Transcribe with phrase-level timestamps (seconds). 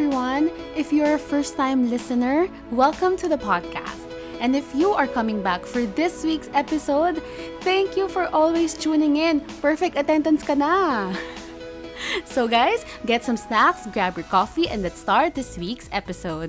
[0.00, 0.50] Everyone.
[0.74, 4.00] If you're a first time listener, welcome to the podcast.
[4.40, 7.22] And if you are coming back for this week's episode,
[7.60, 9.44] thank you for always tuning in.
[9.60, 11.12] Perfect attendance ka na.
[12.24, 16.48] So, guys, get some snacks, grab your coffee, and let's start this week's episode.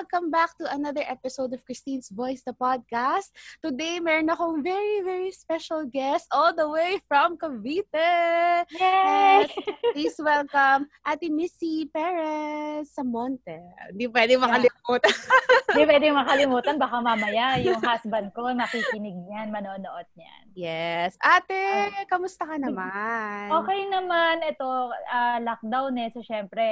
[0.00, 3.36] Welcome back to another episode of Christine's Voice, the podcast.
[3.60, 7.92] Today, meron akong very, very special guest all the way from Cavite.
[7.92, 8.64] Yay!
[8.80, 9.52] Yes.
[9.92, 13.60] Please welcome Ate Missy Perez Samonte.
[13.92, 15.12] Hindi pwede makalimutan.
[15.68, 16.80] Hindi pwede makalimutan.
[16.80, 20.44] Baka mamaya yung husband ko makikinig niyan, manonood niyan.
[20.56, 21.20] Yes.
[21.20, 23.52] Ate, kamusta ka naman?
[23.52, 24.48] Okay naman.
[24.48, 26.08] Ito, ah, lockdown eh.
[26.08, 26.64] So, syempre,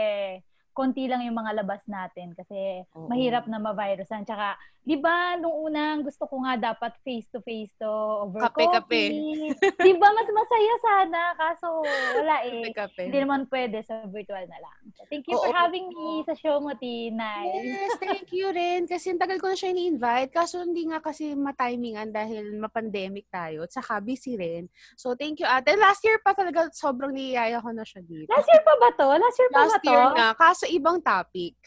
[0.79, 3.11] konti lang yung mga labas natin kasi Oo.
[3.11, 4.23] mahirap na ma-virusan.
[4.23, 4.55] Tsaka,
[4.89, 7.85] di ba, nung unang gusto ko nga dapat face-to-face to
[8.25, 8.81] over Kape-kape.
[8.81, 9.53] coffee.
[9.77, 11.23] di ba, mas masaya sana.
[11.37, 11.85] Kaso,
[12.17, 12.73] wala eh.
[12.73, 13.13] Kape.
[13.13, 14.81] Hindi naman pwede sa virtual na lang.
[14.97, 15.53] So, thank you for Oo.
[15.53, 17.13] having me sa show mo, T.
[17.13, 17.61] Nice.
[17.61, 18.89] Yes, thank you rin.
[18.89, 20.33] Kasi ang tagal ko na siya ini-invite.
[20.33, 23.69] Kaso hindi nga kasi matimingan dahil ma-pandemic tayo.
[23.69, 24.73] At saka busy rin.
[24.97, 25.77] So, thank you ate.
[25.77, 28.33] Last year pa talaga sobrang niyaya ko na siya dito.
[28.33, 29.09] Last year pa ba to?
[29.13, 29.91] Last year pa Last ba to?
[29.91, 30.29] year nga.
[30.33, 31.61] Kaso ibang topic.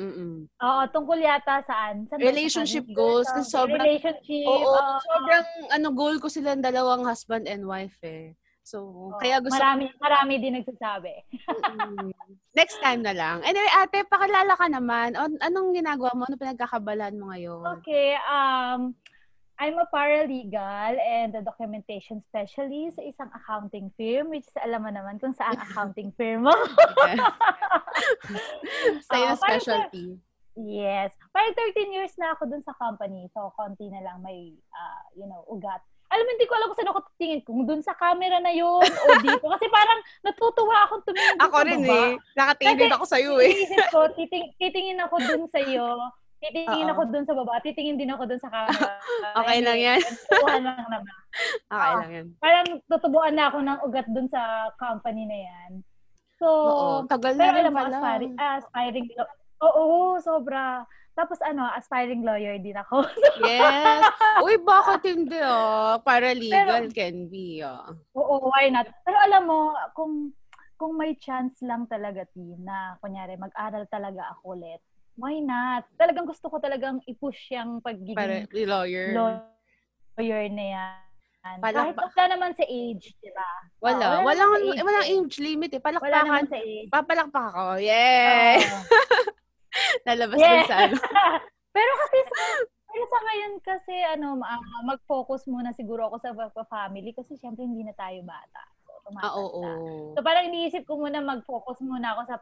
[0.00, 0.48] Mm-mm.
[0.48, 2.08] Oo, tungkol yata saan?
[2.08, 2.96] saan Relationship saan?
[2.96, 3.28] goals.
[3.28, 4.48] Kasi sobrang, Relationship.
[4.48, 4.96] oo, oo.
[5.04, 8.32] sobrang ano, goal ko silang dalawang husband and wife eh.
[8.64, 11.10] So, Oo, kaya gusto Marami, marami din nagsasabi.
[12.54, 13.42] Next time na lang.
[13.42, 15.14] Anyway, ate, pakilala ka naman.
[15.14, 16.24] An- anong ginagawa mo?
[16.24, 17.64] Ano pinagkakabalan mo ngayon?
[17.80, 18.94] Okay, um,
[19.60, 24.88] I'm a paralegal and a documentation specialist sa isang accounting firm, which is alam mo
[24.88, 26.54] naman kung saan accounting firm mo.
[29.04, 30.16] Sa'yo Oo, parang specialty.
[30.56, 31.12] yes.
[31.28, 33.28] Parang 13 years na ako dun sa company.
[33.30, 35.84] So, konti na lang may, ah, you know, ugat.
[36.08, 37.40] Alam mo, hindi ko alam kung saan ako titingin.
[37.44, 39.44] Kung dun sa camera na yun o dito.
[39.46, 41.94] Kasi parang natutuwa akong tumingin Ako rin baba.
[41.94, 42.12] eh.
[42.34, 43.52] Nakatingin ako sa'yo eh.
[43.52, 45.86] Iniisip ko, titing, titingin ako dun sa iyo,
[46.40, 46.92] titingin Oo.
[46.92, 48.88] ako dun sa baba, titingin din ako dun sa camera.
[49.40, 50.00] Okay lang yan.
[50.00, 51.00] Tutubuan lang naman.
[51.68, 52.00] Okay Oo.
[52.00, 52.26] lang yan.
[52.36, 54.42] Parang tutubuan na ako ng ugat dun sa
[54.74, 55.70] company na yan.
[56.36, 56.90] So, Oo.
[57.06, 57.92] Tagal na pero rin alam mo, pala.
[57.94, 60.82] aspiring, aspiring, law- oo, sobra.
[61.12, 63.04] Tapos ano, aspiring lawyer din ako.
[63.44, 64.08] Yes.
[64.40, 66.00] Uy, bakit hindi ah?
[66.00, 67.92] Paralegal Pero- can be ah.
[68.16, 68.88] Oo, why not?
[69.04, 69.60] Pero alam mo,
[69.92, 70.32] kung
[70.74, 74.80] kung may chance lang talaga, T, na kunyari, mag-aral talaga ako ulit,
[75.20, 75.84] why not?
[75.94, 79.12] Talagang gusto ko talagang i-push yung pagiging Para lawyer.
[79.12, 80.98] lawyer na yan.
[81.58, 83.48] Palak- Kahit wala naman sa age, di ba?
[83.78, 84.04] Wala.
[84.18, 85.78] Oo, Walang, naman sa age walang age limit eh.
[85.78, 86.44] Wala Palakpakan naman naman.
[86.46, 86.88] sa age.
[86.90, 87.64] Papalakpak ako.
[87.78, 88.56] Yay!
[88.58, 88.80] Oo.
[90.06, 90.50] Lalabas Yeah.
[90.50, 90.96] din sa ano.
[91.76, 92.36] pero kasi sa,
[92.84, 96.32] pero sa ngayon kasi ano, ah, mag-focus muna siguro ako sa
[96.66, 98.62] family kasi syempre hindi na tayo bata.
[98.82, 99.38] So, Ah, tumatanda.
[99.38, 99.62] oo.
[100.12, 102.36] So parang iniisip ko muna mag-focus muna ako sa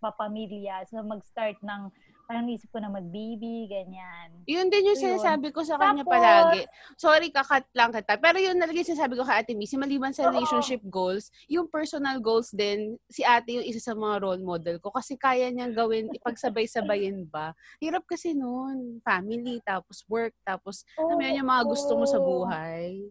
[0.00, 0.88] pagpapamilya.
[0.88, 1.92] So mag-start ng
[2.24, 4.30] parang iniisip ko na mag-baby, ganyan.
[4.46, 5.18] Yun din yung yun.
[5.18, 6.62] sinasabi ko sa kanya Tapos- palagi.
[6.94, 8.22] Sorry, kakat lang kita.
[8.22, 12.22] Pero yun talaga yung sinasabi ko kay Ate Missy, maliban sa relationship goals, yung personal
[12.22, 16.06] goals din, si ate yung isa sa mga role model ko kasi kaya niyang gawin,
[16.22, 17.50] ipagsabay-sabayin ba.
[17.82, 19.02] Hirap kasi noon.
[19.02, 23.10] Family, tapos work, tapos alam mo yun, yung mga gusto mo sa buhay.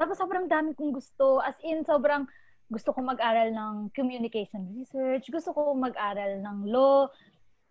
[0.00, 1.44] Tapos sobrang dami kong gusto.
[1.44, 2.24] As in, sobrang
[2.66, 5.30] gusto ko mag-aral ng communication research.
[5.30, 7.06] Gusto ko mag-aral ng law.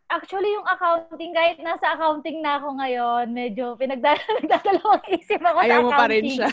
[0.07, 5.65] Actually, yung accounting, kahit nasa accounting na ako ngayon, medyo pinagdala, nagdadalawang isip ako sa
[5.65, 5.99] Ayaw mo accounting.
[5.99, 6.49] pa rin siya.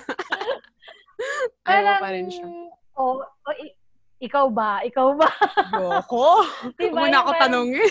[1.62, 2.47] Ayaw mo pa rin siya.
[2.92, 3.76] Oh, oh, i-
[4.22, 4.82] ikaw ba?
[4.82, 5.28] Ikaw ba?
[5.78, 6.42] Yoko.
[6.74, 6.98] diba?
[6.98, 7.91] Huwag mo na ako parang- tanongin.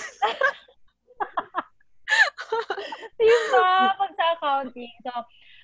[3.16, 3.72] Diba?
[3.96, 4.94] Pag sa accounting.
[5.06, 5.12] So,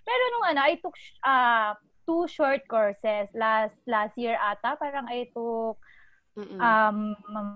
[0.07, 1.75] pero nung ano, I took uh,
[2.07, 4.79] two short courses last last year ata.
[4.79, 5.75] Parang I took
[6.39, 6.57] Mm-mm.
[6.57, 7.49] um, um,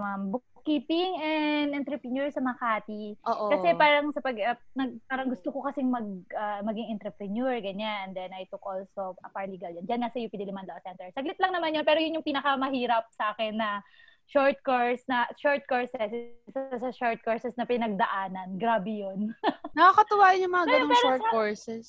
[0.00, 3.20] um, bookkeeping and entrepreneur sa Makati.
[3.28, 3.52] Oo.
[3.52, 8.10] Kasi parang sa pag uh, nag, parang gusto ko kasing mag uh, maging entrepreneur ganyan.
[8.10, 9.84] And then I took also a paralegal yan.
[9.84, 11.12] Diyan nasa UP Diliman Law Center.
[11.12, 13.84] Saglit lang naman yun, pero yun yung pinakamahirap sa akin na
[14.24, 16.08] short course na short courses
[16.48, 18.56] isa sa short courses na pinagdaanan.
[18.56, 19.36] Grabe yun.
[19.76, 21.88] Nakakatuwa yun yung mga pero short sa- courses.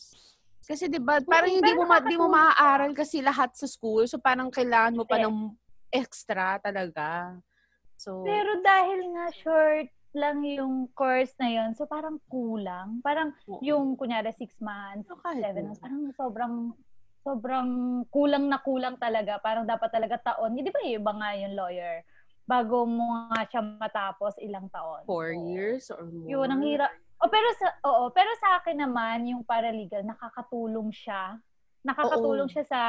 [0.66, 4.10] Kasi 'di ba, parang hindi mo ma- di mo maaaral kasi lahat sa school.
[4.10, 5.54] So parang kailangan mo pa ng
[5.94, 7.38] extra talaga.
[7.96, 13.04] So Pero dahil nga short lang yung course na yun, so parang kulang.
[13.06, 13.62] Parang oo.
[13.62, 15.68] yung kunyari six months, So, kahit seven na.
[15.70, 16.56] months, parang sobrang
[17.26, 17.70] sobrang
[18.10, 19.38] kulang na kulang talaga.
[19.44, 20.56] Parang dapat talaga taon.
[20.56, 21.96] Hindi ba yung iba nga yung lawyer?
[22.46, 25.04] Bago mo nga siya matapos ilang taon.
[25.06, 26.30] four So, years or more.
[26.32, 26.92] Yun, ang hirap.
[27.26, 31.42] O pero sa oo, pero sa akin naman yung paralegal nakakatulong siya.
[31.82, 32.54] Nakakatulong Oo.
[32.54, 32.82] siya sa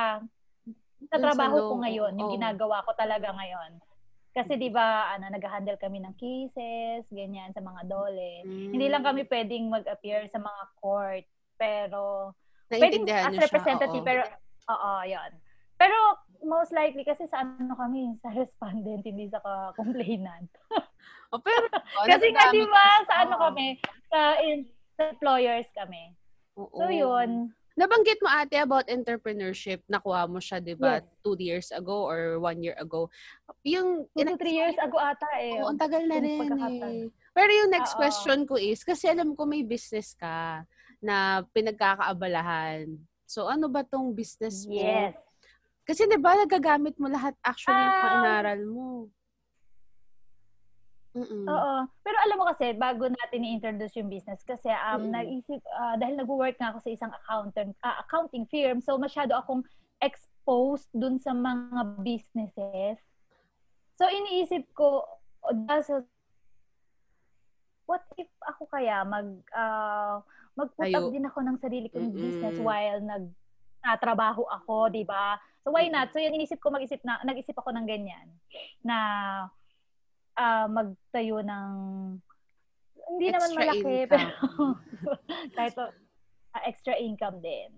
[1.08, 2.36] sa trabaho ko ngayon, yung oo.
[2.36, 3.80] ginagawa ko talaga ngayon.
[4.36, 8.44] Kasi 'di ba, ano, nag-handle kami ng cases, ganyan sa mga dole.
[8.76, 11.24] Hindi lang kami pwedeng mag-appear sa mga court,
[11.56, 12.36] pero
[12.68, 14.04] pwedeng as niyo siya, representative, oo.
[14.04, 14.22] pero
[14.68, 15.32] oo, 'yon.
[15.80, 15.96] Pero
[16.44, 19.40] most likely kasi sa ano kami, sa respondent, hindi sa
[19.72, 20.52] complainant.
[21.34, 21.66] Oh, pero,
[21.98, 23.78] oh, kasi nga 'di ba, sa ano kami,
[24.10, 26.14] sa, in, sa employers kami.
[26.54, 26.78] Oo.
[26.78, 27.50] So 'yun.
[27.76, 29.84] Nabanggit mo ate about entrepreneurship.
[29.84, 31.04] Nakuha mo siya, di ba, Yes.
[31.20, 33.12] two years ago or one year ago.
[33.68, 35.60] Yung, Two to three years ago ata eh.
[35.60, 37.12] Oo, ang tagal na Yung rin eh.
[37.36, 38.00] Pero yung next Oo.
[38.00, 40.64] question ko is, kasi alam ko may business ka
[41.04, 42.96] na pinagkakaabalahan.
[43.28, 44.80] So, ano ba tong business mo?
[44.80, 45.12] Yes.
[45.84, 48.86] Kasi di ba, nagagamit mo lahat actually yung mga Um, inaral mo.
[51.16, 51.48] Mm-mm.
[51.48, 51.74] Oo.
[52.04, 55.16] Pero alam mo kasi, bago natin i-introduce yung business, kasi um, Mm-mm.
[55.16, 59.64] naisip, ah, dahil nag-work nga ako sa isang accountant, ah, accounting firm, so masyado akong
[60.04, 63.00] exposed dun sa mga businesses.
[63.96, 65.08] So iniisip ko,
[67.88, 70.20] what if ako kaya mag, ah,
[70.52, 72.20] mag-put up din ako ng sarili kong Mm-mm.
[72.28, 75.40] business while nagtatrabaho ako, di ba?
[75.64, 76.12] So why not?
[76.12, 78.28] So yun, inisip ko, mag-isip, na, nag-isip ako ng ganyan,
[78.84, 78.96] na
[80.36, 81.70] ah magtayo ng
[83.16, 84.10] hindi naman Extra malaki income.
[84.10, 84.28] pero
[85.56, 85.74] kahit
[86.52, 87.70] ah, extra income din.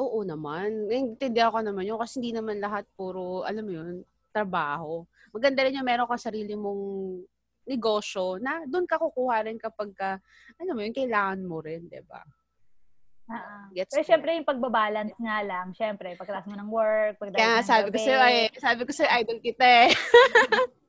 [0.00, 0.88] Oo naman.
[0.88, 5.04] Naiintindihan ko naman yun kasi hindi naman lahat puro, alam mo yun, trabaho.
[5.34, 6.82] Maganda rin yung meron ka sarili mong
[7.68, 10.10] negosyo na doon ka kukuha rin kapag ka,
[10.56, 12.24] alam mo yun, kailangan mo rin, di ba?
[13.72, 17.88] Gets Pero syempre yung pagbabalance nga lang, syempre pagkatapos mo ng work, pagdating Kaya sabi
[17.88, 19.90] ko sa'yo, ay, sabi ko sa'yo, idol kita eh.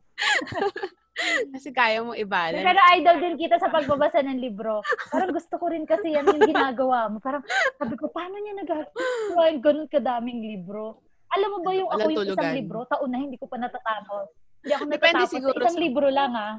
[1.53, 2.65] kasi kaya mo i-balance.
[2.65, 4.81] Pero idol din kita sa pagbabasa ng libro.
[5.07, 7.21] Parang gusto ko rin kasi yan yung ginagawa mo.
[7.21, 7.45] Parang
[7.77, 10.99] sabi ko, paano niya nagagawa yung ganun kadaming libro?
[11.29, 12.53] Alam mo ba yung ako yung isang tulugan.
[12.55, 14.25] libro, taon na hindi ko pa natatapos.
[14.59, 15.33] Hindi ako Depende natatapos.
[15.33, 16.55] siguro Sa isang sa- libro lang ah.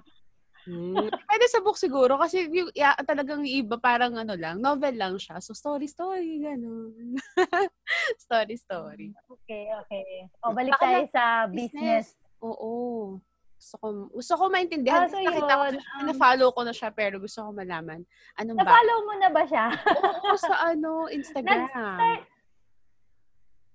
[0.65, 0.97] Hmm.
[0.97, 5.37] Pwede sa book siguro kasi yung, ya, talagang iba parang ano lang, novel lang siya.
[5.37, 7.21] So story, story, gano'n.
[8.25, 9.13] story, story.
[9.29, 10.25] Okay, okay.
[10.41, 12.17] O, balik Baka tayo na- sa business.
[12.41, 13.21] Oo.
[13.55, 15.05] Gusto ko, gusto ko maintindihan.
[15.05, 18.01] Ah, so Kasi nakita ko, yun, um, na-follow ko na siya pero gusto ko malaman.
[18.37, 18.65] Anong ba?
[18.67, 19.67] Na-follow mo na ba siya?
[19.73, 21.65] Oo, sa ano, Instagram.
[21.67, 22.29] Nag-start-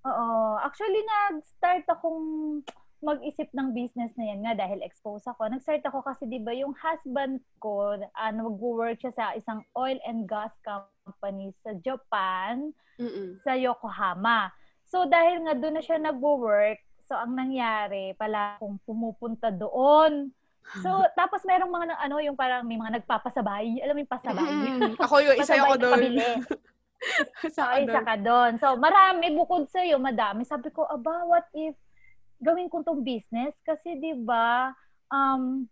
[0.00, 0.56] Oo.
[0.62, 2.24] Actually, nag-start akong
[3.00, 5.48] mag-isip ng business na yan nga dahil exposed ako.
[5.48, 10.28] Nag-start ako kasi 'di ba yung husband ko, uh, nag-work siya sa isang oil and
[10.28, 13.40] gas company sa Japan, Mm-mm.
[13.40, 14.52] sa Yokohama.
[14.84, 16.76] So dahil nga doon na siya nag-work,
[17.10, 20.30] so ang nangyari pala kung pumupunta doon.
[20.86, 24.46] So tapos merong mga ano yung parang may mga nagpapasabay, alam mo yung pasabay.
[24.46, 24.94] Mm-mm.
[25.02, 26.14] Ako yung isa ako doon.
[27.56, 28.60] sa Ay, isa ka doon.
[28.60, 30.44] So, marami bukod sa iyo, madami.
[30.44, 31.72] Sabi ko, aba, what if
[32.40, 33.56] gawin ko tong business?
[33.64, 34.72] Kasi, di ba,
[35.08, 35.64] um,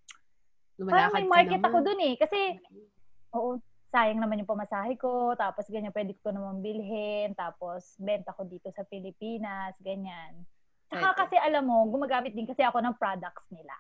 [0.89, 2.15] parang Lumalakad may ka market ako doon eh.
[2.17, 2.39] Kasi,
[3.37, 3.61] oo,
[3.93, 5.37] sayang naman yung pamasahe ko.
[5.37, 7.37] Tapos, ganyan, pwede ko naman bilhin.
[7.37, 9.77] Tapos, benta ko dito sa Pilipinas.
[9.85, 10.49] Ganyan.
[10.89, 13.77] Saka kasi, alam mo, gumagamit din kasi ako ng products nila.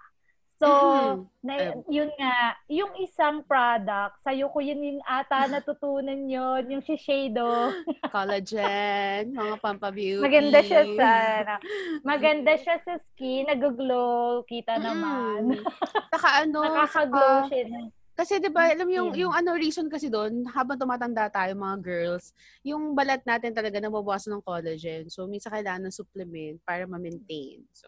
[0.58, 1.22] So, Mhm.
[1.46, 1.54] na,
[1.86, 7.70] yun nga, yung isang product, sa'yo ko yun yung ata natutunan yun, yung Shiseido.
[8.14, 10.18] Collagen, mga pampabeauty.
[10.18, 11.08] Maganda siya sa,
[11.46, 11.54] ano,
[12.10, 15.54] maganda siya sa skin, nag-glow, kita naman.
[15.54, 15.64] Mm.
[16.10, 17.88] Saka ano, Nakaka-glow siya.
[18.18, 21.78] Kasi 'di ba, alam mo yung yung ano reason kasi doon, habang tumatanda tayo mga
[21.78, 22.34] girls,
[22.66, 25.06] yung balat natin talaga nababawasan ng collagen.
[25.06, 27.62] So minsan kailangan ng supplement para ma-maintain.
[27.70, 27.86] So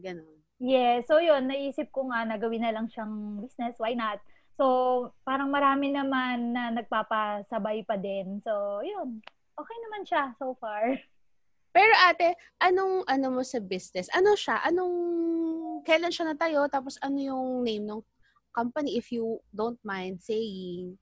[0.00, 0.40] ganun.
[0.60, 4.20] Yeah, so yun, naisip ko nga na gawin na lang siyang business, why not?
[4.60, 8.44] So, parang marami naman na nagpapasabay pa din.
[8.44, 9.24] So, yun.
[9.56, 11.00] Okay naman siya so far.
[11.72, 14.12] Pero ate, anong ano mo sa business?
[14.12, 14.60] Ano siya?
[14.68, 14.94] Anong
[15.88, 16.68] kailan siya natayo?
[16.68, 18.04] Tapos ano yung name ng
[18.50, 20.98] company if you don't mind saying?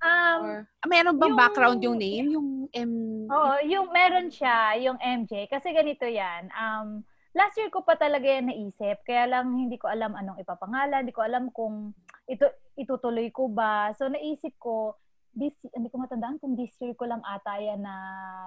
[0.00, 0.56] Um, Or
[0.88, 2.26] meron bang yung- background yung name?
[2.32, 2.92] Yung M
[3.28, 5.44] Oo, yung meron siya, yung MJ.
[5.46, 6.48] Kasi ganito yan.
[6.56, 7.04] Um,
[7.36, 9.04] last year ko pa talaga yan naisip.
[9.04, 11.04] Kaya lang hindi ko alam anong ipapangalan.
[11.04, 11.92] Hindi ko alam kung
[12.24, 12.48] ito,
[12.80, 13.92] itutuloy ko ba.
[13.92, 14.96] So naisip ko,
[15.36, 17.94] this, hindi ko matandaan kung this year ko lang ata yan na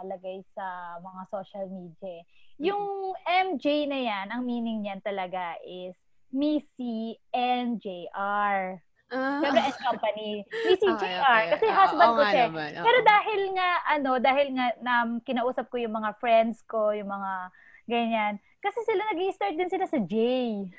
[0.04, 2.26] lagay sa mga social media.
[2.60, 5.96] Yung MJ na yan, ang meaning niyan talaga is
[6.34, 8.82] Missy NJR.
[9.14, 10.32] Ah, Siyempre, and company.
[10.66, 11.22] Missy okay, JR.
[11.22, 11.46] okay.
[11.54, 12.46] Kasi Ah, husband ko siya.
[12.50, 12.86] naman, oo.
[12.90, 17.54] Pero dahil nga, ano, dahil nga na, kinausap ko yung mga friends ko, yung mga
[17.84, 18.40] Ganyan.
[18.64, 20.16] Kasi sila nag start din sila sa J.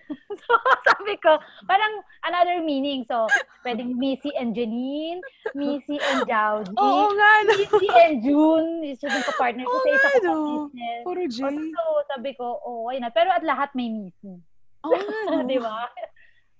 [0.41, 0.53] so,
[0.89, 1.37] sabi ko,
[1.69, 3.05] parang another meaning.
[3.05, 3.29] So,
[3.61, 5.21] pwedeng Missy and Janine,
[5.53, 7.53] Missy and Jowji, Oo nga, no.
[7.61, 8.69] Missy and June.
[8.89, 10.35] Isa din ko partner ko sa isa ko no.
[10.49, 11.03] business.
[11.05, 11.39] Puro J.
[11.77, 13.13] So, sabi ko, oh, why not?
[13.13, 14.41] Pero at lahat may Missy.
[14.85, 15.45] Oo nga, no.
[15.45, 15.89] Di ba?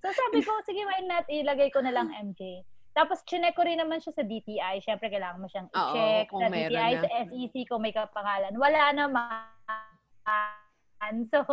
[0.01, 1.25] So, sabi ko, sige, why not?
[1.25, 2.61] Ilagay ko na lang MJ.
[2.91, 4.79] Tapos, chinek ko rin naman siya sa DTI.
[4.79, 6.25] Siyempre, kailangan mo siyang Oo, i-check.
[6.29, 7.01] kung Sa DTI, na.
[7.01, 8.53] sa SEC, kung may kapangalan.
[8.55, 9.43] Wala naman.
[11.29, 11.45] So,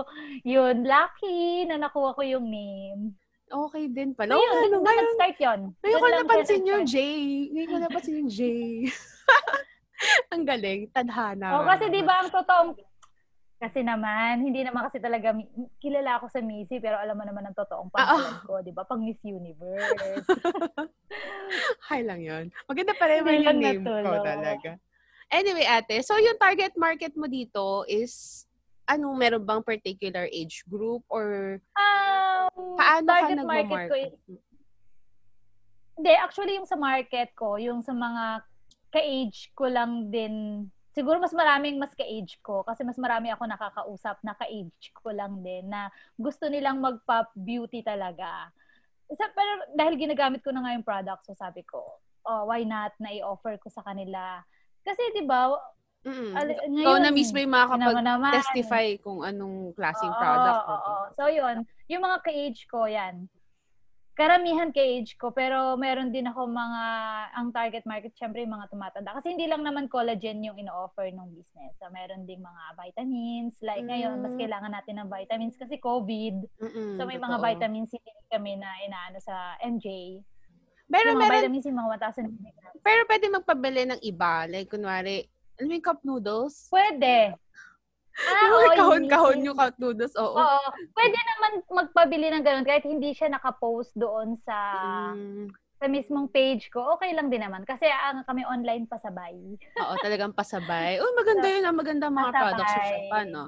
[0.44, 0.80] yun.
[0.82, 3.12] Lucky na nakuha ko yung name.
[3.44, 4.32] Okay din pala.
[4.32, 4.48] So, Oo yun.
[4.48, 4.70] nga, no.
[4.70, 5.60] Doon Ngayon, nag-start yun.
[5.76, 6.88] ngayon ko napansin yung nag-start.
[6.88, 6.96] J.
[7.52, 8.40] Ngayon ko napansin yung J.
[10.32, 10.80] Ang galing.
[10.88, 11.46] Tadhana.
[11.52, 12.70] Oh, kasi di ba ang totoong
[13.62, 15.30] kasi naman, hindi naman kasi talaga,
[15.78, 18.82] kilala ako sa Missy, pero alam mo naman ang totoong pangalan ko, di ba?
[18.82, 20.26] Pang Miss Universe.
[21.86, 22.50] Hi lang yun.
[22.66, 24.74] Maganda pa rin yung name ko talaga.
[25.30, 28.44] Anyway, ate, so yung target market mo dito is,
[28.90, 34.14] ano, meron bang particular age group or Um, paano ka target market ko is,
[36.02, 38.42] hindi, actually yung sa market ko, yung sa mga
[38.90, 44.20] ka-age ko lang din, siguro mas maraming mas ka-age ko kasi mas marami ako nakakausap
[44.20, 48.52] na ka-age ko lang din na gusto nilang mag-pop beauty talaga.
[49.12, 51.80] Sa, pero dahil ginagamit ko na nga yung product, so sabi ko,
[52.24, 54.40] oh, why not na i-offer ko sa kanila.
[54.84, 55.52] Kasi 'di ba,
[56.02, 56.34] Mm-mm.
[56.34, 60.58] al- ngayon, na mismo yung makakapag-testify kung anong klaseng Oo, product.
[60.66, 60.94] oo, oo.
[61.14, 61.62] So, yun.
[61.86, 63.30] Yung mga ka-age ko, yan.
[64.12, 66.84] Karamihan ka-age ko, pero meron din ako mga,
[67.32, 69.16] ang target market, syempre yung mga tumatanda.
[69.16, 71.72] Kasi hindi lang naman collagen yung ino-offer ng business.
[71.80, 73.56] So, meron ding mga vitamins.
[73.64, 74.40] Like ngayon, mas Mm.
[74.44, 76.44] kailangan natin ng vitamins kasi COVID.
[76.60, 77.48] Mm-mm, So, may mga totoo.
[77.48, 80.20] vitamins hindi kami na inaano sa MJ.
[80.92, 82.80] Pero yung mga meron, vitamins, yung mga 1,000 milligrams.
[82.84, 84.44] pero pwede magpabili ng iba.
[84.44, 85.24] Like, kunwari,
[85.56, 86.68] alam mo yung cup noodles?
[86.68, 87.32] Pwede.
[88.14, 89.46] Ah, yung mga kahon-kahon yun.
[89.46, 90.36] yung cup noodles, oo.
[90.36, 90.66] Oo.
[90.92, 94.58] Pwede naman magpabili ng ganun kahit hindi siya nakapost doon sa
[95.12, 96.94] Mm, sa mismong page ko.
[96.94, 99.34] Okay lang din naman kasi ang kami online pasabay.
[99.58, 100.94] oo, talagang pasabay.
[101.02, 101.66] Uy, maganda yun.
[101.66, 101.74] ah.
[101.74, 102.42] Maganda mga Pasabay.
[102.44, 103.44] products sa Japan, no?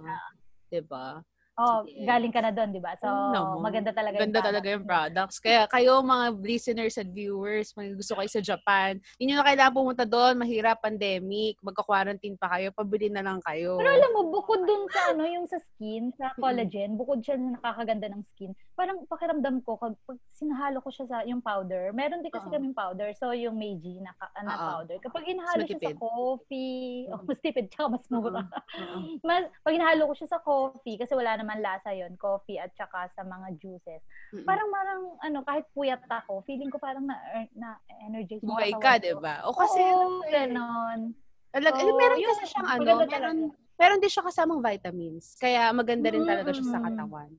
[0.67, 1.07] Diba?
[1.55, 2.99] Oh, galing ka na doon, 'di ba?
[2.99, 3.63] So, naman.
[3.63, 5.37] maganda talaga Ganda product talaga yung products.
[5.39, 9.75] Kaya kayo mga listeners and viewers, mga gusto kayo sa Japan, hindi nyo na kailangan
[9.79, 13.79] pumunta doon, mahirap, pandemic, magka-quarantine pa kayo, pabili na lang kayo.
[13.79, 17.55] Pero alam mo, bukod dun sa ano, yung sa skin, sa collagen, bukod siya na
[17.55, 22.19] nakakaganda ng skin, parang pakiramdam ko, pag, pag sinahalo ko siya sa yung powder, meron
[22.27, 22.55] din kasi Oo.
[22.59, 24.11] kaming powder, so yung Meiji na,
[24.43, 24.67] na Oo.
[24.75, 24.99] powder.
[24.99, 28.43] Kapag inahalo Mas siya sa coffee, oh, mas tipid, tsaka mas mura.
[28.43, 28.99] Oo.
[29.29, 33.13] mas, pag inahalo ko siya sa coffee, kasi wala naman lasa yon coffee at saka
[33.13, 34.01] sa mga juices.
[34.33, 34.49] Mm-mm.
[34.49, 37.21] Parang marang, ano, kahit puyat ako, feeling ko parang na,
[37.53, 39.45] na energize Buhay ka, di ba?
[39.45, 41.13] O kasi, Oo, ganon.
[41.53, 43.37] Talag, Oo, meron yun, kasi siyang ano, meron,
[43.77, 45.37] meron din siya kasamang vitamins.
[45.37, 47.31] Kaya maganda rin talaga siya sa katawan.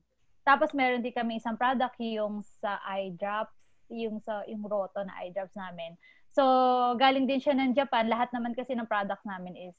[0.46, 3.58] Tapos meron din kami isang product yung sa eye drops,
[3.90, 5.98] yung sa yung Roto na eye drops namin.
[6.30, 6.44] So,
[7.00, 8.06] galing din siya ng Japan.
[8.06, 9.76] Lahat naman kasi ng products namin is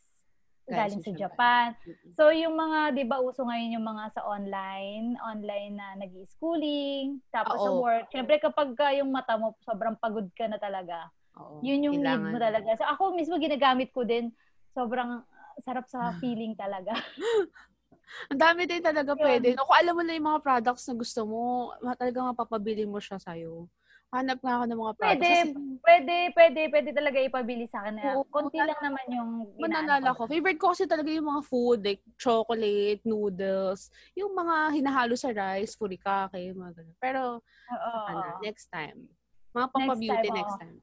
[0.75, 1.65] galing, sa Japan.
[1.87, 2.11] Mm-mm.
[2.17, 7.23] So, yung mga, di ba, uso ngayon yung mga sa online, online na nag schooling
[7.31, 7.79] tapos sa Oo.
[7.79, 8.11] work.
[8.11, 11.07] Siyempre, kapag ka yung mata mo, sobrang pagod ka na talaga.
[11.39, 12.31] Oo, Yun yung need kailangan.
[12.33, 12.69] mo talaga.
[12.75, 14.33] So, ako mismo ginagamit ko din.
[14.75, 16.93] Sobrang uh, sarap sa feeling talaga.
[18.31, 19.23] Ang dami din talaga Yun.
[19.23, 19.47] pwede.
[19.55, 23.19] No, kung alam mo na yung mga products na gusto mo, talagang mapapabili mo siya
[23.19, 23.67] sa'yo.
[24.07, 25.19] Hanap nga ako ng mga products.
[25.19, 25.49] Pwede, Kasi,
[25.83, 27.99] pwede, pwede, pwede talaga ipabili sa akin.
[28.15, 30.31] Oo, Konti tala- lang naman yung manalala ko.
[30.31, 35.75] Favorite ko kasi talaga yung mga food, like chocolate, noodles, yung mga hinahalo sa rice,
[35.75, 36.95] furikake, mga ganun.
[37.03, 37.21] Pero,
[37.67, 37.91] Oo.
[38.07, 39.11] ano, next time.
[39.51, 40.61] Mga Next pampabeauty time, next oo.
[40.63, 40.77] time.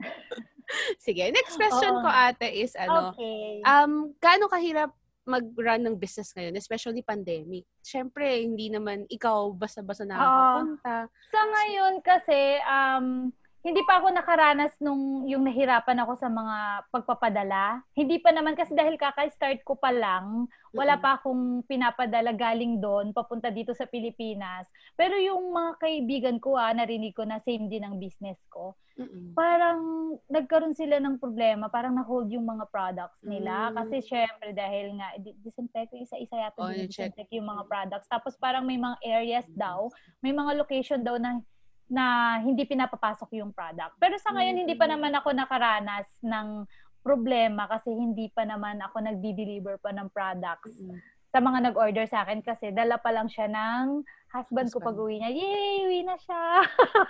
[1.04, 2.04] Sige, next question Oo.
[2.04, 3.64] ko ate is ano, Okay.
[3.64, 4.92] um, gaano kahirap
[5.24, 7.64] mag-run ng business ngayon, especially pandemic?
[7.80, 11.08] Siyempre, hindi naman ikaw basta-basta nakakapunta.
[11.32, 13.32] Sa ngayon kasi, um,
[13.64, 17.80] hindi pa ako nakaranas nung yung nahirapan ako sa mga pagpapadala.
[17.96, 20.44] Hindi pa naman kasi dahil kaka-start ko pa lang,
[20.76, 24.68] wala pa akong pinapadala galing doon papunta dito sa Pilipinas.
[25.00, 28.76] Pero yung mga kaibigan ko ah, narinig ko na same din ang business ko.
[29.00, 29.32] Mm-mm.
[29.32, 29.80] Parang
[30.28, 33.72] nagkaroon sila ng problema, parang na-hold yung mga products nila.
[33.72, 33.74] Mm.
[33.80, 38.06] Kasi syempre dahil nga, di- disinfect, isa-isa yata Oh, disinfect yung mga products.
[38.12, 39.88] Tapos parang may mga areas daw,
[40.20, 41.40] may mga location daw na
[41.86, 42.04] na
[42.38, 43.96] hindi pinapapasok yung product.
[43.98, 46.64] Pero sa ngayon, hindi pa naman ako nakaranas ng
[47.00, 50.96] problema kasi hindi pa naman ako nagdi-deliver pa ng products Mm-mm.
[51.28, 54.00] sa mga nag-order sa akin kasi dala pa lang siya ng
[54.32, 54.86] husband ko Husband.
[54.88, 55.30] pag uwi niya.
[55.30, 55.76] Yay!
[55.84, 56.42] Uwi na siya!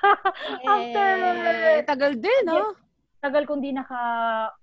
[0.66, 1.08] After
[1.70, 2.74] Eh, tagal din, no?
[3.22, 3.96] tagal kong di naka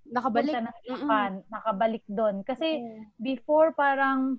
[0.05, 0.53] Nakabalik.
[0.53, 2.45] ng Japan, nakabalik doon.
[2.45, 2.77] Kasi
[3.17, 4.37] before parang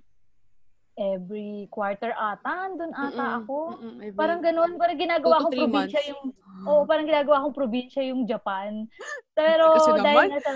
[0.96, 3.56] every quarter ata, andun ata Mm-mm, ako.
[3.80, 6.10] mm-mm, every- Parang ganun, parang ginagawa kong probinsya months.
[6.12, 6.22] yung,
[6.68, 8.84] oo, parang ginagawa kong probinsya yung Japan.
[9.38, 10.50] Pero Kasi dahil naman, nasa,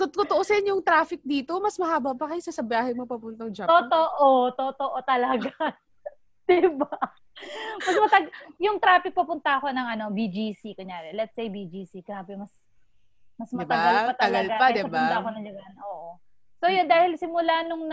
[0.00, 3.84] Kung tutuusin yung traffic dito, mas mahaba pa kaysa sa biyahe mo papuntang Japan.
[3.84, 5.52] totoo, totoo talaga.
[6.48, 6.88] diba?
[7.84, 11.12] Mas matag, yung traffic papunta ako ng ano, BGC, kunyari.
[11.12, 12.48] Let's say BGC, grabe, mas
[13.36, 13.64] mas Diba?
[13.64, 14.54] matagal pa Tagal talaga.
[14.56, 15.00] pa, kaysa diba?
[15.00, 15.72] punta ako ng Japan.
[15.84, 16.08] Oo.
[16.60, 17.84] So yun, dahil simula nung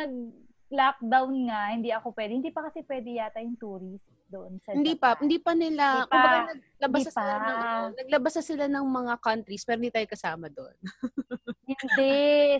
[0.70, 2.32] nag-lockdown nga, hindi ako pwede.
[2.34, 5.22] Hindi pa kasi pwede yata yung tourist doon sa Hindi pa, Japan.
[5.24, 6.12] hindi pa nila, Hindi pa.
[6.12, 7.40] kumbaga naglabas Hindi sila pa.
[7.40, 10.76] ng, ano, naglabas na sila ng mga countries pero hindi tayo kasama doon.
[11.68, 12.12] Hindi.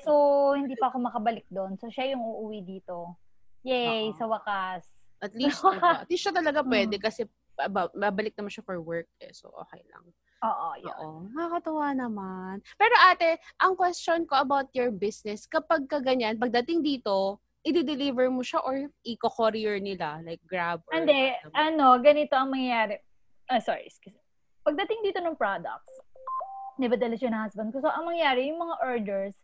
[0.02, 0.14] So,
[0.54, 1.76] hindi pa ako makabalik doon.
[1.76, 3.16] So, siya yung uuwi dito.
[3.64, 4.16] Yay, Oo.
[4.16, 4.84] sa wakas.
[5.18, 6.04] At least, diba?
[6.04, 6.70] At least siya talaga Hmm.
[6.70, 7.24] pwede kasi
[7.58, 9.32] ba- babalik naman siya for work eh.
[9.32, 10.04] So, okay lang.
[10.38, 10.92] Oo, yun.
[10.94, 11.20] Oo.
[11.30, 12.56] Nakakatuwa naman.
[12.76, 18.40] Pero ate, ang question ko about your business, kapag ka ganyan, pagdating dito, i-deliver mo
[18.40, 20.24] siya or i-courier nila?
[20.24, 21.04] Like Grab or...
[21.04, 22.96] Hindi, ano, ganito ang mangyayari.
[23.52, 24.24] Ah, sorry, excuse me.
[24.64, 25.92] Pagdating dito ng products,
[26.76, 27.84] di ba dala siya ng husband ko?
[27.84, 29.36] So, ang mangyayari, yung mga orders,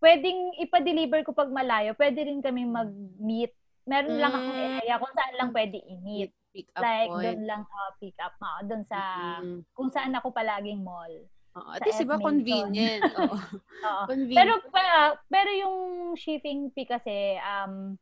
[0.00, 3.52] pwedeng ipa-deliver ko pag malayo, pwede rin kami mag-meet.
[3.86, 4.76] Meron lang akong Mm.
[4.80, 6.32] area kung saan lang pwede i-meet.
[6.52, 7.22] Pick up Like, point.
[7.24, 8.48] doon lang uh, pick up mo.
[8.64, 8.98] Doon sa,
[9.40, 9.60] Mm.
[9.72, 11.12] kung saan ako palaging mall.
[11.56, 11.70] Oo.
[11.72, 13.02] At least, diba, convenient.
[13.20, 13.36] Oo.
[13.36, 14.04] Oo.
[14.06, 14.36] convenient.
[14.36, 15.76] Pero pa, pero yung
[16.14, 17.96] shipping fee kasi um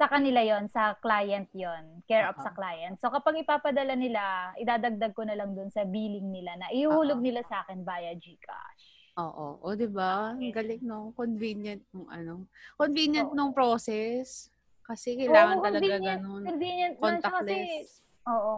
[0.00, 2.44] sa kanila yon sa client yon care of Oo.
[2.44, 2.96] sa client.
[2.98, 7.24] So kapag ipapadala nila, idadagdag ko na lang dun sa billing nila na ihulog Oo.
[7.24, 8.84] nila sa akin via GCash.
[9.20, 9.60] Oo.
[9.60, 10.32] O, di ba?
[10.32, 11.12] Ang galing, no?
[11.12, 12.48] Convenient nung ano.
[12.80, 13.36] Convenient Oo.
[13.36, 14.48] nung process.
[14.80, 16.42] Kasi kailangan Oo, talaga ganun.
[16.48, 17.20] Convenient siya kasi.
[17.20, 17.88] Contactless.
[18.26, 18.54] Oo.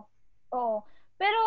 [0.54, 0.76] Oo.
[1.18, 1.40] Pero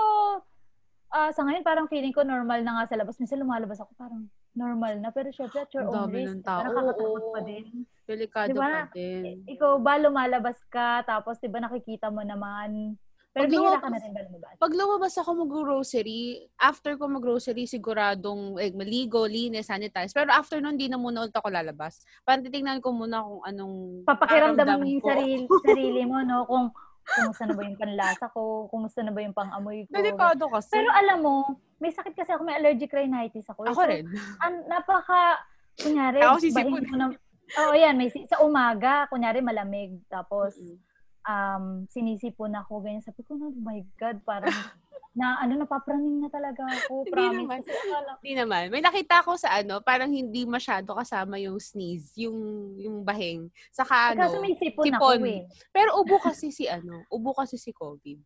[1.15, 3.15] ah, sa ngayon parang feeling ko normal na nga sa labas.
[3.15, 5.15] Minsan lumalabas ako parang normal na.
[5.15, 6.35] Pero syempre at your own risk.
[6.35, 6.47] ng diba?
[6.51, 6.59] tao.
[6.67, 7.31] Nakakatakot Oo.
[7.31, 7.65] pa din.
[8.03, 8.67] Delikado Di ba?
[8.67, 9.35] pa din.
[9.47, 12.99] Ikaw ba lumalabas ka tapos 'di ba nakikita mo naman
[13.35, 14.55] pero Pag bihira ka na rin ba lumabas?
[14.55, 20.15] Pag lumabas ako mag-grocery, after ko mag-grocery, siguradong eh, maligo, linis, sanitize.
[20.15, 22.07] Pero after nun, di na muna ulit ako lalabas.
[22.23, 23.75] Parang titingnan ko muna kung anong
[24.07, 26.71] Papakiramdaman paramdam mo yung sarili, sarili mo no kung
[27.05, 29.93] kumusta na ba yung panlasa ko, kumusta na ba yung pang-amoy ko.
[29.93, 30.73] Delikado kasi.
[30.73, 31.35] Pero alam mo,
[31.77, 33.69] may sakit kasi ako, may allergic rhinitis ako.
[33.69, 34.09] ako So, rin.
[34.41, 35.37] An, napaka,
[35.77, 36.81] kunyari, Ako sisipon.
[36.81, 37.07] ko na,
[37.61, 37.93] Oo, yan.
[37.93, 40.01] May, sa umaga, kunyari malamig.
[40.09, 40.81] Tapos, Mm-mm.
[41.29, 42.81] um, sinisipon ako.
[42.81, 43.05] Ganyan.
[43.05, 44.49] Sabi ko, oh my God, parang,
[45.15, 47.03] na ano, napapraning na talaga ako.
[47.07, 47.59] Hindi naman.
[48.19, 48.63] Hindi naman.
[48.67, 52.35] May nakita ko sa ano, parang hindi masyado kasama yung sneeze, yung
[52.75, 53.47] yung bahing.
[53.71, 54.99] Saka ano, Kasi may sipon sipon.
[54.99, 55.41] ako eh.
[55.71, 58.19] pero ubo kasi si ano, ubo kasi si COVID.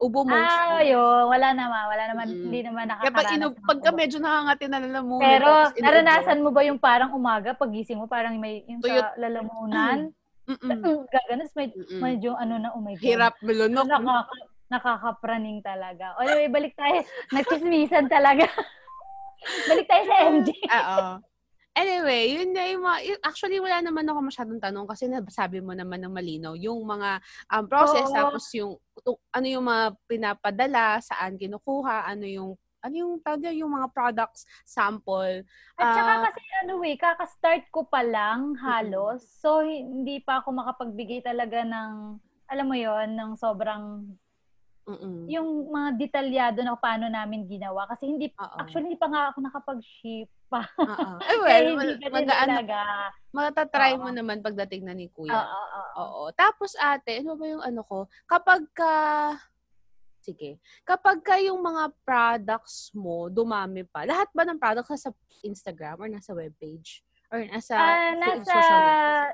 [0.00, 0.32] Ubo mo.
[0.34, 1.28] Ah, yun.
[1.28, 1.82] Wala naman.
[1.86, 2.26] Wala naman.
[2.26, 2.42] Mm.
[2.48, 3.36] Hindi naman Kaya pag, nakakaranas.
[3.36, 3.98] inu- ng pagka ubo.
[4.00, 5.22] medyo nakangati na lalamunan.
[5.28, 8.98] Pero, naranasan mo ba yung parang umaga, pagising mo, parang may, yung Tuyot.
[8.98, 10.10] sa lalamunan,
[10.42, 10.82] Mm-mm.
[11.14, 11.70] gaganos, may,
[12.02, 13.04] medyo ano na, oh my God.
[13.04, 13.86] Hirap malunok.
[13.86, 14.34] Nakaka,
[14.72, 16.16] nakakapraning talaga.
[16.16, 17.04] O, anyway, balik tayo.
[17.36, 18.48] Nagchismisan talaga.
[19.70, 20.48] balik tayo sa MJ.
[20.64, 21.08] Oo.
[21.72, 26.04] Anyway, yun na yung mga, actually wala naman ako masyadong tanong kasi nasabi mo naman
[26.04, 27.16] ng malinaw yung mga
[27.48, 28.16] um, process Oo.
[28.16, 28.72] tapos yung
[29.32, 32.50] ano yung mga pinapadala, saan kinukuha, ano yung
[32.82, 35.46] ano yung tawag yung mga products sample.
[35.78, 39.22] At saka Ah, kasi ano eh, kaka-start ko pa lang halos.
[39.38, 42.18] So, hindi pa ako makapagbigay talaga ng,
[42.50, 44.12] alam mo yon ng sobrang,
[44.88, 45.30] mm-mm.
[45.30, 47.86] yung mga detalyado na paano namin ginawa.
[47.86, 48.56] Kasi hindi, Oo.
[48.58, 50.66] actually, hindi pa nga ako nakapag-ship pa.
[50.78, 51.16] Oo.
[51.22, 52.78] Kaya well, hindi mag- pa rin mag-ano, talaga.
[53.32, 55.38] matatry mo naman pagdating na ni Kuya.
[55.38, 55.82] oo.
[56.02, 56.22] Oo.
[56.34, 57.98] Tapos ate, ano ba yung ano ko?
[58.26, 58.94] Kapag ka,
[60.22, 65.10] sige, kapag ka yung mga products mo dumami pa, lahat ba ng products nasa
[65.42, 67.02] Instagram or nasa webpage?
[67.32, 67.80] Or nasa sa
[68.12, 68.58] nasa,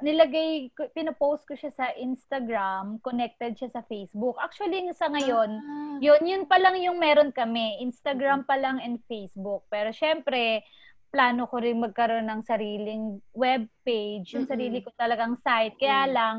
[0.00, 4.38] nilagay, pinopost ko siya sa Instagram, connected siya sa Facebook.
[4.38, 7.82] Actually, sa ngayon, Ah, Yun, yun pa lang yung meron kami.
[7.82, 9.66] Instagram pa lang and Facebook.
[9.66, 10.62] Pero syempre,
[11.10, 15.74] plano ko rin magkaroon ng sariling web page, yung sarili ko talagang site.
[15.74, 16.36] Kaya lang,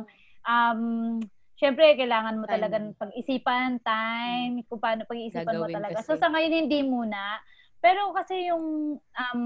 [0.48, 1.20] um,
[1.60, 2.56] syempre, kailangan mo Time.
[2.56, 5.96] talagang pag-isipan, time, kung paano pag-iisipan mo Gagawin talaga.
[6.00, 6.08] kasi.
[6.08, 7.36] So, sa ngayon, hindi muna.
[7.80, 9.42] Pero kasi yung um,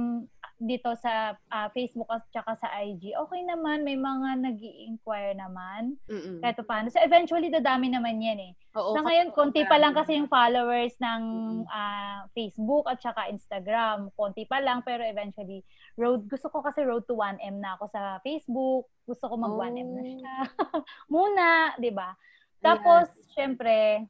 [0.56, 5.98] dito sa ah, Facebook at saka sa IG, okay naman, may mga nag inquire naman.
[6.06, 6.40] mm-mm.
[6.40, 6.88] Kahit pa paano.
[6.88, 8.52] So, eventually, dadami naman yan eh.
[8.74, 11.22] Oo, Sa ngayon, konti pa lang kasi yung followers ng
[11.68, 14.14] ah, Facebook at saka Instagram.
[14.14, 18.22] Konti pa lang, pero eventually, road, gusto ko kasi road to 1M na ako sa
[18.22, 18.88] Facebook.
[19.04, 20.08] Gusto ko mag 1M na Oh.
[20.08, 20.36] siya.
[21.14, 22.16] Muna, di ba?
[22.60, 24.08] Tapos, syempre,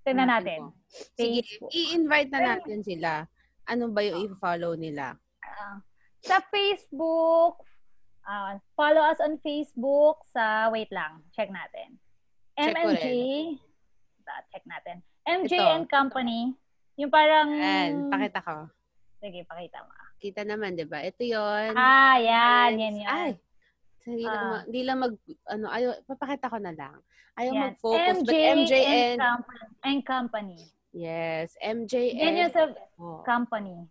[0.00, 0.72] tingnan natin.
[1.12, 1.70] Sige, Facebook.
[1.70, 3.28] i-invite na natin sila.
[3.68, 5.14] Ano ba yung i-follow nila?
[6.20, 7.64] Sa Facebook,
[8.20, 11.96] Uh, follow us on Facebook sa, wait lang, check natin.
[12.54, 12.76] Check.
[14.22, 15.02] Ah, check natin.
[15.26, 15.72] MJ Ito.
[15.74, 16.54] and Company.
[16.94, 18.68] Yung parang, Ayan, pakita ko.
[19.18, 19.90] sige, pakita mo.
[20.20, 21.00] Kita naman, di ba?
[21.00, 21.72] Ito yon.
[21.74, 23.08] Ah, yan, yan, yan.
[23.08, 23.30] Ay,
[24.04, 24.60] hindi lang, Ah.
[24.62, 25.14] hindi lang mag,
[25.48, 26.96] ano, ayaw, papakita ko na lang.
[27.34, 27.62] Ayaw Yan.
[27.72, 29.64] mag-focus, MJ, but MJ and, Company.
[29.82, 30.60] and Company.
[30.92, 32.62] yes, MJ Yan and, yung sa
[33.00, 33.88] oh, company.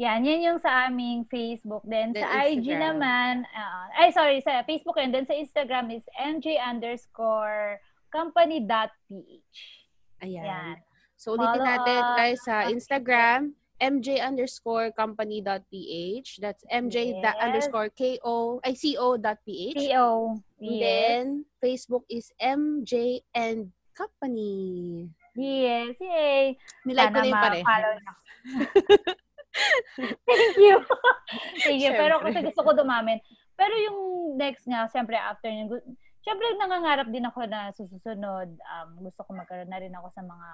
[0.00, 1.84] Yan, yan yung sa aming Facebook.
[1.84, 2.80] Then, Then sa IG Instagram.
[2.96, 5.12] naman, ah, ay sorry, sa Facebook yun.
[5.12, 7.76] Then sa Instagram is mj underscore
[8.08, 9.58] company.ph.
[10.18, 10.44] ayan.
[10.44, 10.76] Yan.
[11.14, 16.28] So, ulitin Follow natin, guys, sa Instagram, mj underscore company.ph.
[16.38, 17.44] That's mj da- Yes.
[17.44, 19.76] underscore ko, ay co dot ph.
[19.76, 20.40] CO.
[20.56, 20.80] And Yes.
[20.80, 21.24] then,
[21.58, 22.92] Facebook is mj
[23.32, 25.12] and company.
[25.36, 25.92] Yes.
[26.00, 26.56] Yay.
[26.82, 27.58] Nilike ko na yung Sana pare.
[27.60, 28.12] ma-follow niyo.
[29.96, 30.76] Thank you.
[31.64, 31.92] Thank you.
[31.92, 32.26] Pero Syempre.
[32.30, 33.18] kasi gusto ko dumamin.
[33.54, 33.98] Pero yung
[34.34, 35.84] next nga, siyempre after yun, gu-
[36.20, 38.48] siyempre nangangarap din ako na susunod.
[38.56, 40.48] Um, gusto ko magkaroon na rin ako sa mga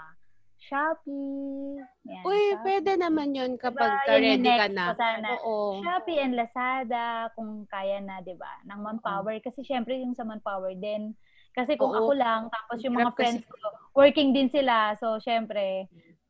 [0.56, 1.78] Shopee.
[2.02, 2.62] Yan, Uy, Shopee.
[2.64, 4.02] pwede naman yun kapag Diba?
[4.02, 4.85] ka yung ready ka na.
[4.96, 5.28] sana.
[5.38, 5.78] Oo.
[5.78, 8.64] Shopee and Lazada, kung kaya na, di ba?
[8.64, 9.37] Ng manpower.
[9.38, 11.12] Kasi syempre yung sa manpower din.
[11.52, 12.09] Kasi kung Oo.
[12.09, 13.54] ako lang, tapos yung mga Hirap kasi- friends ko,
[13.94, 14.96] working din sila.
[14.96, 15.87] So, syempre,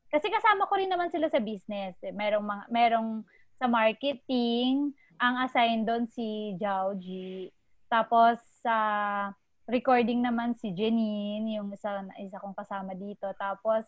[0.07, 1.95] kasi kasama ko rin naman sila sa business.
[2.03, 2.15] Eh.
[2.15, 3.09] Merong, mga, merong
[3.57, 7.47] sa marketing, ang assign doon si Giao G.
[7.89, 8.77] Tapos sa
[9.67, 13.27] recording naman si Janine, yung isa, isa kong kasama dito.
[13.35, 13.83] Tapos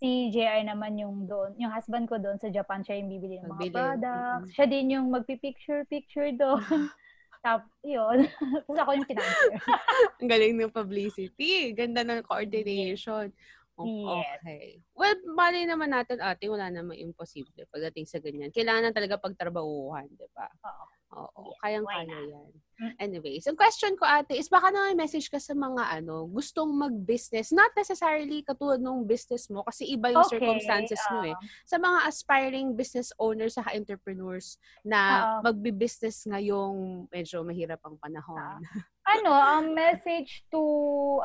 [0.00, 3.52] si JR naman yung doon, yung husband ko doon sa Japan, siya yung bibili ng
[3.52, 3.76] mga Magbili.
[3.76, 4.48] products.
[4.56, 6.64] Siya din yung magpipicture-picture doon.
[7.44, 8.28] Tapos, yun.
[8.64, 9.52] Tapos ako yung financer.
[10.20, 11.72] Ang galing ng publicity.
[11.72, 13.32] Ganda ng coordination.
[13.32, 14.40] Oh, Yes.
[14.40, 14.66] Okay.
[14.96, 18.52] Well, bali naman natin, ate, wala namang imposible pagdating sa ganyan.
[18.52, 20.48] Kailangan talaga pagtrabahuhan, di ba?
[20.66, 20.84] Oo.
[21.10, 21.50] Oo.
[21.50, 22.50] Yes, Kayang-kaya yan.
[22.80, 22.94] Mm.
[22.96, 26.70] Anyways, ang question ko, ate, is baka na may message ka sa mga ano, gustong
[26.72, 27.52] mag-business.
[27.52, 31.34] Not necessarily katulad ng business mo kasi iba yung circumstances mo eh.
[31.36, 35.00] um, Sa mga aspiring business owners sa entrepreneurs na
[35.40, 35.50] Oo.
[35.50, 38.62] magbi-business ngayong medyo mahirap ang panahon.
[39.18, 40.62] ano, ang message to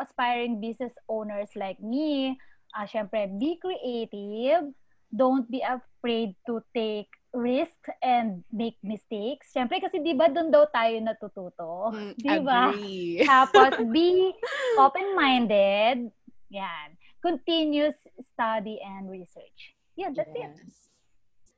[0.01, 2.33] aspiring business owners like me,
[2.73, 4.73] ah syempre, be creative.
[5.15, 9.51] Don't be afraid to take risks and make mistakes.
[9.51, 11.91] Syempre, kasi di ba doon daw tayo natututo?
[11.91, 12.71] Mm, Di ba?
[13.31, 14.31] Tapos, be
[14.79, 16.09] open-minded.
[16.51, 16.87] Yan.
[17.19, 17.95] Continuous
[18.33, 19.75] study and research.
[19.95, 20.51] Yeah, that's it.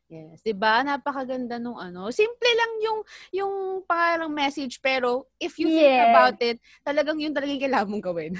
[0.09, 0.37] Yes.
[0.37, 0.79] Yes, 'di ba?
[0.83, 2.07] Napakaganda nung ano.
[2.11, 2.99] Simple lang yung
[3.33, 6.07] yung pangalang message pero if you think Yes.
[6.07, 8.33] about it, talagang yun talaga yung kailangan mong gawin.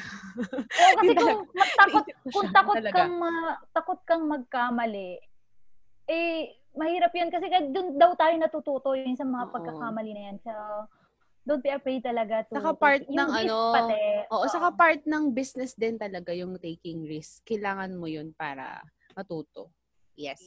[0.78, 2.94] Oo, kasi kung takot, Naisip ko kung takot talaga.
[2.96, 5.10] kang ma- takot kang magkamali,
[6.08, 9.54] eh mahirap 'yun kasi doon daw tayo natututo yun sa mga Oo.
[9.58, 10.38] pagkakamali na yan.
[10.46, 10.54] So
[11.48, 14.00] don't be afraid talaga to Saka part yung ng risk ano, pati.
[14.36, 17.44] Oo, saka part ng business din talaga yung taking risk.
[17.48, 18.84] Kailangan mo yun para
[19.16, 19.72] matuto.
[20.16, 20.40] Yes.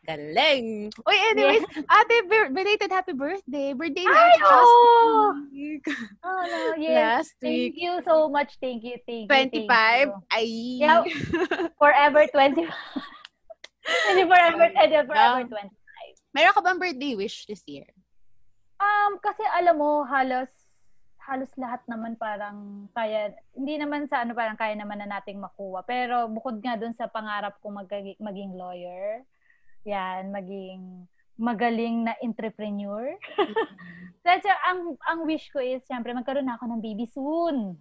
[0.00, 0.88] Galing!
[1.04, 3.76] Uy, anyways, ate, bir- belated happy birthday.
[3.76, 5.24] Birthday na Ay, ate last oo!
[5.52, 5.84] week.
[6.24, 6.96] Oh, no, yes.
[6.96, 7.74] Last Thank week.
[7.76, 8.56] you so much.
[8.64, 8.96] Thank you.
[9.04, 9.32] Thank you.
[9.32, 10.08] thank 25.
[10.08, 10.08] you.
[10.32, 10.48] Ay.
[10.80, 11.04] Yeah,
[11.76, 12.64] forever 25.
[14.08, 15.68] Hindi forever, hindi forever Yeah.
[15.68, 16.32] 25.
[16.32, 17.88] Meron ka bang birthday wish this year?
[18.80, 20.48] Um, kasi alam mo, halos
[21.20, 25.84] halos lahat naman parang kaya, hindi naman sa ano parang kaya naman na nating makuha.
[25.84, 29.22] Pero bukod nga dun sa pangarap kong mag- maging lawyer,
[29.84, 31.08] yan, maging
[31.40, 33.16] magaling na entrepreneur.
[34.24, 37.80] That's ang ang wish ko is syempre magkaroon na ako ng baby soon.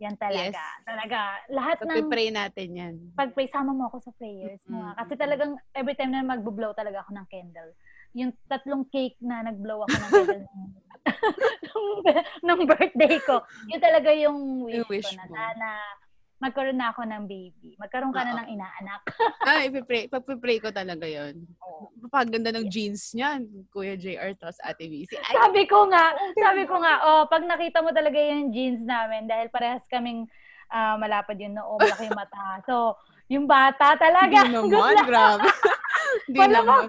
[0.00, 0.56] Yan talaga.
[0.56, 0.80] Yes.
[0.88, 1.20] Talaga.
[1.52, 2.94] Lahat ng Pag-pray natin yan.
[3.12, 4.64] pag-pray, sama mo ako sa prayers.
[4.64, 4.96] mo, ah.
[4.96, 7.70] Mm, Kasi talagang every time na mag-blow talaga ako ng candle.
[8.16, 10.46] Yung tatlong cake na nag-blow ako ng candle
[11.68, 11.92] nung,
[12.40, 13.44] nung birthday ko.
[13.68, 15.68] Yun talaga yung wish, Yung wish ko na sana
[16.40, 17.76] magkaroon na ako ng baby.
[17.76, 18.38] Magkaroon ka na Oo.
[18.40, 19.02] ng inaanak.
[19.44, 21.44] Ay, ipipray, pag-pray ko talaga yon.
[22.08, 25.20] Paganda ng jeans niyan, Kuya JR, tapos Ate Missy.
[25.20, 26.16] Ay, sabi ko nga,
[26.48, 30.24] sabi ko nga, oh, pag nakita mo talaga yung jeans namin, dahil parehas kaming
[30.72, 32.64] ah, malapad yung noo, malaki yung mata.
[32.64, 32.96] So,
[33.28, 34.48] yung bata talaga.
[34.48, 35.48] Hindi good naman, grabe.
[36.24, 36.88] Hindi naman.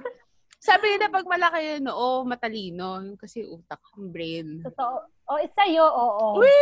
[0.61, 3.03] Sabi nila pag malaki yung noo, matalino.
[3.19, 4.63] Kasi utak, brain.
[4.63, 5.11] Totoo.
[5.27, 6.39] Oh, it's sa'yo, oo.
[6.39, 6.55] Uy,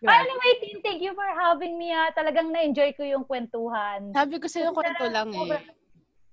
[0.00, 1.90] But anyway, Tin, thank you for having me.
[1.90, 2.10] Ha.
[2.10, 4.10] Talagang na-enjoy ko yung kwentuhan.
[4.10, 5.62] Sabi ko sa'yo, kwento lang eh.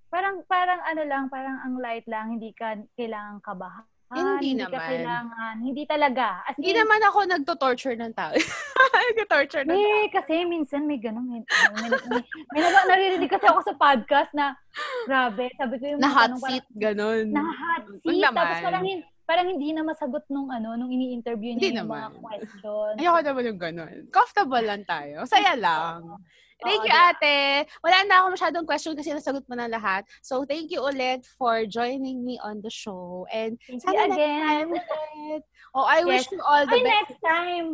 [0.10, 4.66] Parang, parang ano lang, parang ang light lang, hindi ka kailangan kabahan Ah, Hindi hindi,
[4.66, 4.90] ka naman.
[4.90, 5.56] kailangan.
[5.62, 6.42] Hindi talaga.
[6.42, 8.34] As Hindi in, naman ako nagto-torture ng tao.
[9.14, 9.86] Nagto-torture ng tao.
[10.02, 11.30] Eh, kasi minsan may ganun.
[11.30, 11.46] May,
[11.78, 14.58] may, may, may nag- naririnig kasi ako sa podcast na,
[15.06, 17.26] grabe, sabi ko yung Na hot tanong parang- seat, ganun.
[17.30, 18.22] na hot seat.
[18.26, 18.84] Tapos parang,
[19.30, 22.22] parang hindi na masagot nung ano, nung ini-interview Hindi niya yung mga naman.
[22.26, 22.98] questions.
[22.98, 23.96] Ayoko naman yung ganun.
[24.10, 25.22] Comfortable lang tayo.
[25.30, 26.18] Saya lang.
[26.60, 27.14] Thank you, diba?
[27.14, 27.38] ate.
[27.80, 30.04] Wala na ako masyadong question kasi nasagot mo na lahat.
[30.20, 33.30] So, thank you ulit for joining me on the show.
[33.30, 34.42] And Thank you again.
[34.44, 35.44] time ulit.
[35.72, 36.34] Oh, I wish Yes.
[36.34, 36.92] you all the Ay, best.
[36.98, 37.68] next time.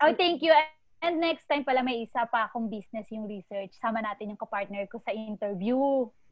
[0.00, 0.54] Oh, thank you.
[1.02, 3.76] And next time pala may isa pa akong business yung research.
[3.76, 5.76] Sama natin yung kapartner ko sa interview.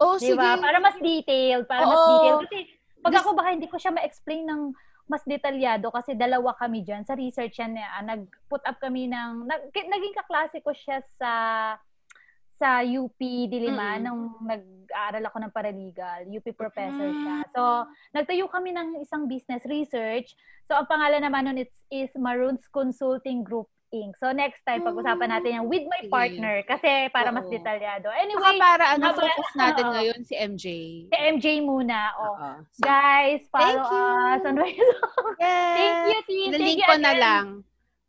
[0.00, 0.40] Oh, Di sige.
[0.40, 1.68] Para mas detailed.
[1.68, 2.08] Para mas Oo.
[2.08, 2.48] detailed.
[2.48, 2.60] Kasi
[3.04, 4.62] pag ako baka hindi ko siya ma-explain ng
[5.04, 7.04] mas detalyado kasi dalawa kami dyan.
[7.04, 11.32] Sa research yan, eh, ah, nag-put up kami ng, nag, naging kaklase ko siya sa
[12.54, 13.18] sa UP
[13.50, 14.04] Diliman Mm.
[14.06, 16.22] nung nag-aaral ako ng paralegal.
[16.30, 17.18] UP professor Mm.
[17.20, 17.36] siya.
[17.50, 17.62] So,
[18.14, 20.38] nagtayo kami ng isang business research.
[20.70, 24.18] So, ang pangalan naman nun it's, is Maroons Consulting Group Inc.
[24.18, 26.10] So, next time, pag-usapan natin yan with my Sige.
[26.10, 28.10] partner kasi para mas detalyado.
[28.10, 29.92] Baka Anyway, para ano, habang- focus natin Oo.
[29.94, 30.64] ngayon si MJ.
[31.06, 32.10] si MJ muna.
[32.18, 32.34] Oh.
[32.34, 32.50] Oo.
[32.82, 34.02] Guys, follow Thank you.
[34.02, 35.36] us on Facebook.
[35.38, 35.74] Yes.
[35.78, 36.48] Thank you, Tin.
[36.50, 37.22] Thank Nalink you ko na again.
[37.22, 37.46] lang.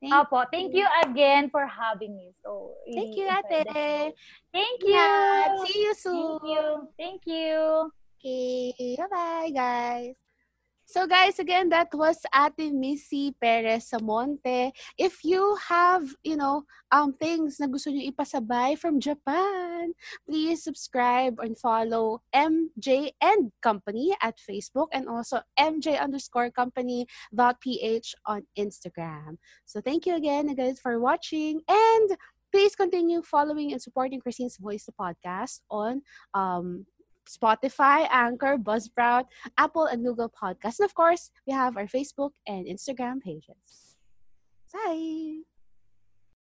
[0.01, 2.33] Thank, Opo, thank you again for having me.
[2.43, 3.63] So, thank you, ate.
[4.51, 4.93] Thank you.
[4.93, 5.55] Yeah.
[5.65, 6.37] See you soon.
[6.37, 6.65] Thank you.
[6.97, 7.55] Thank you.
[8.19, 8.97] Okay.
[8.97, 10.24] Bye-bye, guys.
[10.85, 14.71] So guys, again, that was Ate Missy Perez Samonte.
[14.97, 19.97] If you have, you know, um things na gusto niyo ipasabay from Japan,
[20.29, 27.57] please subscribe and follow MJ and Company at Facebook and also MJ underscore company dot
[27.65, 29.41] ph on Instagram.
[29.65, 32.13] So thank you again, guys, for watching and
[32.53, 36.05] please continue following and supporting Christine's Voice the podcast on
[36.37, 36.85] um
[37.27, 39.25] Spotify, Anchor, Buzzsprout,
[39.57, 40.79] Apple, and Google Podcasts.
[40.79, 43.97] And of course, we have our Facebook and Instagram pages.
[44.73, 45.54] Bye!